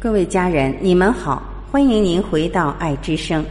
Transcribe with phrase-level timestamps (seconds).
[0.00, 3.44] 各位家人，你们好，欢迎您回到爱之声，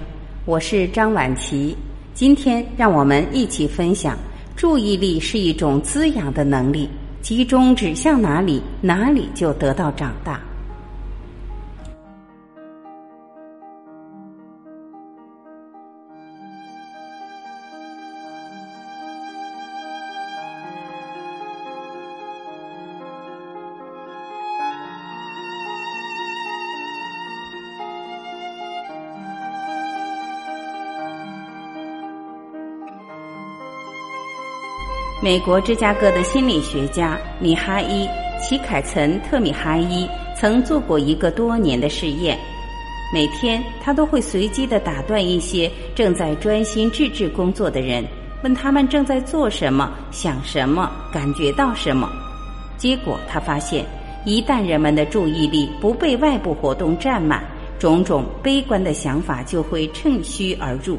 [0.45, 1.77] 我是张婉琪。
[2.15, 4.17] 今天让我们一起分享：
[4.55, 6.89] 注意力是一种滋养的能力，
[7.21, 10.41] 集中指向哪里，哪里就得到长大。
[35.21, 38.07] 美国芝加哥的心理学家米哈伊·
[38.41, 42.39] 齐凯岑特米哈伊曾做过一个多年的试验。
[43.13, 48.01] 每天，他都会随机的打断一些正在专心致志工作的人，
[48.43, 52.09] 问他们正在做什么、想什么、感觉到什么。
[52.77, 53.85] 结果，他发现，
[54.25, 57.43] 一旦人们的注意力不被外部活动占满，
[57.77, 60.97] 种种悲观的想法就会趁虚而入。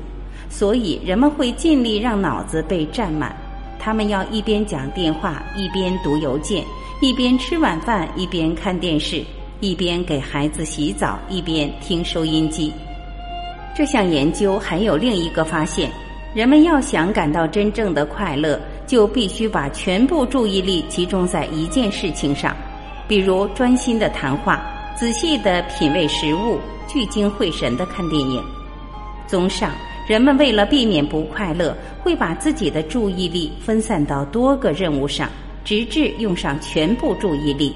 [0.51, 3.35] 所以，人们会尽力让脑子被占满。
[3.83, 6.63] 他们要一边讲电话，一边读邮件，
[7.01, 9.25] 一边吃晚饭，一边看电视，
[9.61, 12.73] 一边给孩子洗澡，一边听收音机。
[13.75, 15.91] 这项研究还有另一个发现：
[16.35, 22.55] 人们要想感到真正的快乐，就必须把全部注意力集中在一件事情上，
[23.09, 24.63] 比如专心的谈话、
[24.97, 28.43] 仔细的品味食物、聚精会神的看电影。
[29.27, 29.71] 综上。
[30.11, 31.73] 人们为了避免不快乐，
[32.03, 35.31] 会把自己的注意力分散到多个任务上，
[35.65, 37.73] 直至用上全部注意力。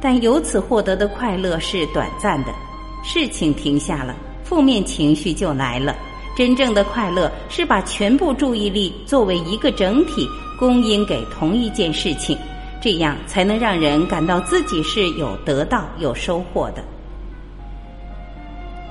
[0.00, 2.54] 但由此获得的快乐是短暂的，
[3.02, 4.14] 事情停下了，
[4.44, 5.96] 负面情绪就来了。
[6.36, 12.38] 真正的快乐是把全部注意力作为一个整体供应给同一件事情，
[12.80, 16.84] 这样才能让人感到自己是有得到、有收获的。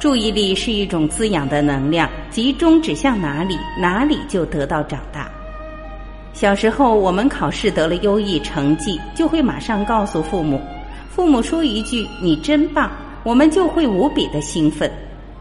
[0.04, 5.32] 注意力是一种滋养的能量，集中指向哪里，哪里就得到长大。
[6.34, 10.60] 小时候，我们考试得了优异成绩，就会马上告诉父母，
[11.10, 12.92] 父母说一句“你真棒”，
[13.24, 14.92] 我们就会无比的兴奋。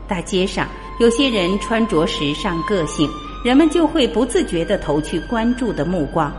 [0.07, 0.69] 大街上，
[1.01, 3.11] 有些人穿着时尚、个性，
[3.45, 6.33] 人们就会不自觉地投去关注的目光。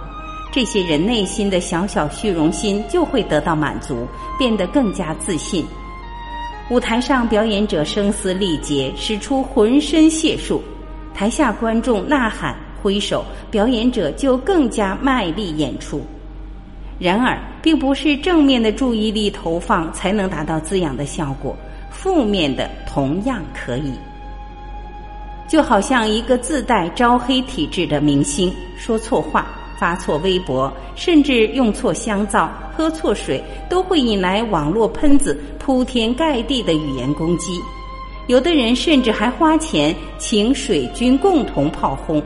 [0.49, 4.07] 这些人内心的小小虚荣心就会得到满足，
[4.39, 5.65] 变得更加自信。
[6.73, 10.59] 舞台上表演者声嘶力竭，使出浑身解数；
[11.13, 16.01] 台下观众呐喊、挥手，表演者就更加卖力演出。
[16.97, 21.55] 然而，并不是正面的注意力投放才能达到滋养的效果，
[21.91, 23.93] 负面的同样可以。
[25.47, 29.45] 就好像一个自带招黑体质的明星说错话。
[29.83, 37.59] 发错微博，甚至用错香皂、喝错水，都会引来网络喷子铺天盖地的语言攻击。
[38.27, 42.23] 有的人甚至还花钱请水军共同炮轰。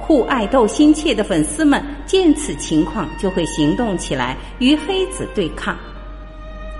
[0.00, 5.76] 酷爱斗心切的粉丝们见此情况，就会行动起来与黑子对抗。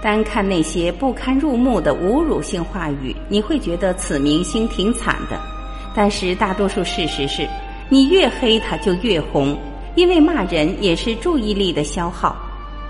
[0.01, 5.39] 单看那些不堪入目的侮辱性话语，你会觉得此明星挺惨的。
[5.95, 7.47] 但是大多数事实是，
[7.91, 9.55] 你越黑他就越红。
[9.97, 12.37] 因为骂人也是注意力的消耗，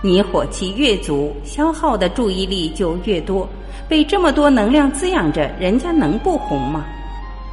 [0.03, 3.49] 你火气越足，消耗的注意力就越多。
[3.89, 6.85] 被这么多能量滋养着，人家能不红吗？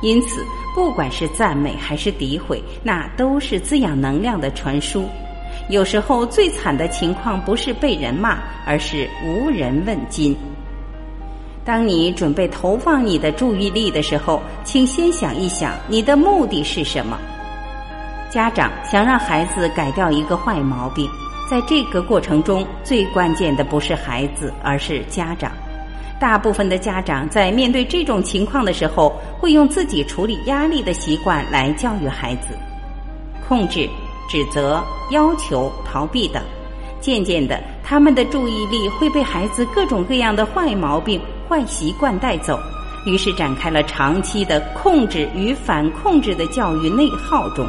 [0.02, 0.44] 因此，
[0.74, 5.06] 不管是赞美还是诋毁，那都是滋养能量的传输。
[5.70, 10.36] 有时候最惨的情况不是被人骂，而是无人问津。
[11.64, 17.18] 当你准备投放你的注意力的时候，请先想一想，你的目的是什么。
[18.34, 21.08] 家长想让孩子改掉一个坏毛病，
[21.48, 25.52] 在这个过程中，最关键的不是孩子，而是家长。
[26.20, 32.58] 大部分的家长在面对这种情况的时候，会用自己处理压力的习惯来教育孩子，
[33.48, 33.88] 控制、
[34.28, 36.42] 指责、要求、逃避等。
[37.00, 42.60] 渐渐的，他们的注意力会被孩子各种各样的坏毛病、坏习惯带走，
[43.06, 47.64] 于是展开了长期的控制与反控制的教育内耗中。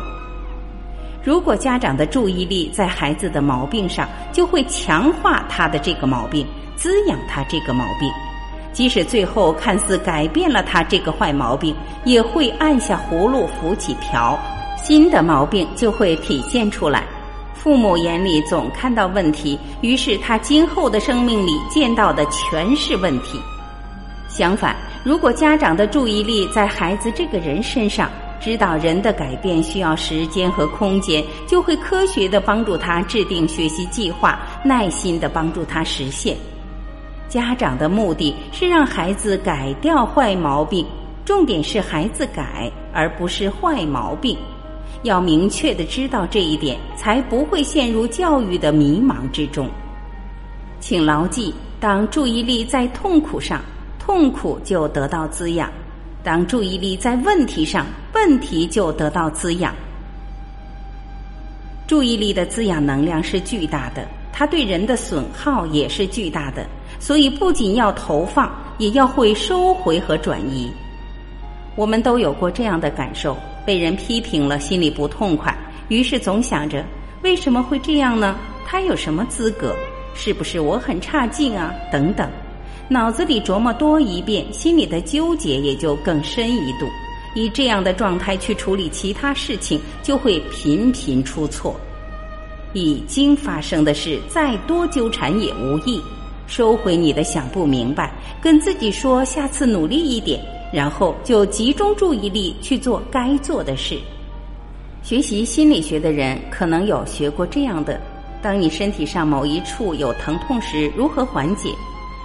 [1.24, 8.10] 如果家长的注意力在孩子的毛病上，就会强化他的这个毛病，滋养他这个毛病。
[8.74, 11.74] 即使最后看似改变了他这个坏毛病，
[12.04, 14.38] 也会按下葫芦浮起瓢，
[14.76, 17.04] 新的毛病就会体现出来。
[17.54, 23.40] 父母眼里总看到问题，于是他今后的生命里见到的全是问题。
[24.28, 28.10] 相反，如果家长的注意力在孩子这个人身上，
[28.44, 36.37] 知道人的改变需要时间和空间，就会科学的帮助他制定学习计划，耐心的帮助他实现。
[37.26, 40.85] 家长的目的是让孩子改掉坏毛病，
[41.25, 44.37] 重点是孩子改，而不是坏毛病。
[45.05, 49.67] 要明确的知道这一点，才不会陷入教育的迷茫之中。
[50.81, 53.62] 请牢记：当注意力在痛苦上，
[53.99, 55.67] 痛苦就得到滋养；
[56.24, 59.74] 当注意力在问题上，问题就得到滋养。
[61.86, 66.66] 注意力的滋养能量是巨大的，它对人的损耗也是巨大的。
[66.98, 70.72] 所以，不仅要投放，也要会收回和转移。
[71.76, 73.36] 我们都有过这样的感受：
[73.66, 75.54] 被人批评了，心里不痛快，
[75.88, 76.82] 于是总想着
[77.22, 78.34] 为什么会这样呢？
[78.66, 79.76] 他有什么资格？
[80.14, 81.74] 是不是我很差劲啊？
[81.92, 82.30] 等等，
[82.88, 86.86] 脑子里琢磨多一遍，心里的纠结也就更深一度。
[87.34, 91.75] 以这样的状态去处理其他事情，就会频频出错。
[92.75, 96.00] 已经发生的事，再多纠缠也无益。
[96.46, 100.38] 收回你的想不明白，跟自己说下次努力一点，
[100.72, 103.98] 然后就集中注意力去做该做的事。
[105.02, 107.98] 学习心理学的人可能有学过这样的：
[108.42, 111.70] 当你身体上某一处有疼痛时，如何缓解？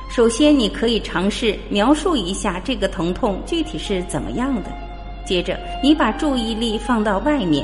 [0.09, 4.71] 首先，你可以尝试描述一下这个疼痛具体是怎么样的。
[5.23, 7.63] 接着，你把注意力放到外面，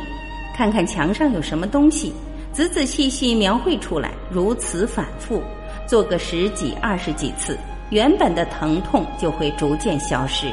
[0.55, 2.13] 看看墙上有什么东西，
[2.53, 5.41] 仔仔细细描绘出来，如此反复。
[5.87, 7.57] 做个十几、二十几次，
[7.89, 10.45] 原本的疼痛就会逐渐消失。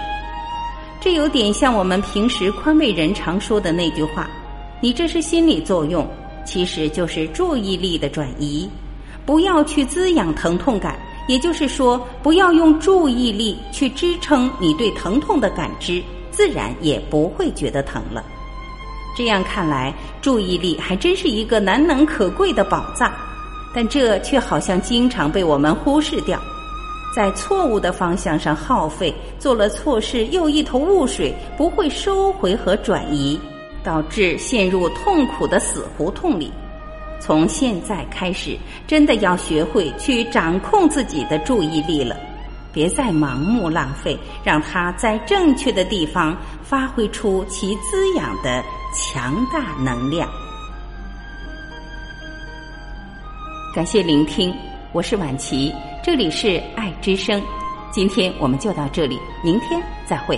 [0.99, 4.31] 这有点像我们平时宽慰人常说的那句话
[4.81, 6.07] ：“你这是心理作用，
[6.45, 8.69] 其实就是注意力的转移。
[9.25, 10.99] 不要去滋养疼痛感，
[11.29, 18.25] 也就是说，不要用注意力去支撑你对疼痛的感知，自然也不会觉得疼了。
[19.17, 23.13] 这样看来，注意力还真是一个难能可贵的宝藏。”
[23.75, 26.39] 但这却好像经常被我们忽视掉，
[27.17, 33.41] 在错误的方向上耗费，做了错事又一头雾水，不会收回和转移，
[33.83, 36.53] 导致陷入痛苦的死胡同里。
[37.25, 42.17] 从现在开始，真的要学会去掌控自己的注意力了，
[42.73, 48.61] 别再盲目浪费，让它在正确的地方发挥出其滋养的
[48.93, 50.29] 强大能量。
[53.73, 54.53] 感谢聆听，
[54.91, 55.73] 我是婉琪，
[56.03, 57.41] 这里是爱之声。
[57.93, 60.37] 今天我们就到这里，明天再会。